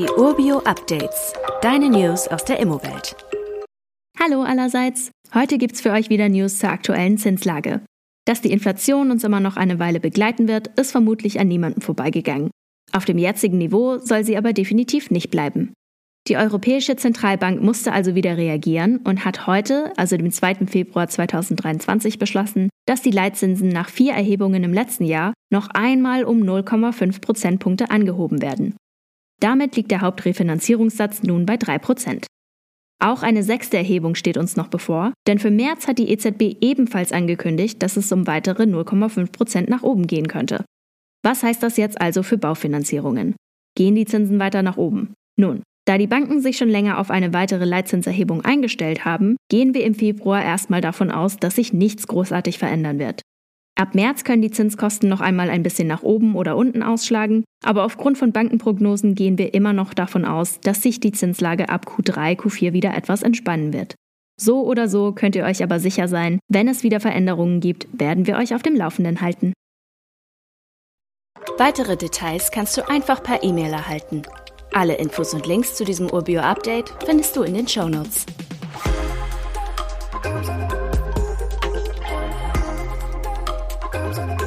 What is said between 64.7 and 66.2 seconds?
so könnt ihr euch aber sicher